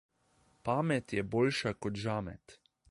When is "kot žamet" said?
1.87-2.59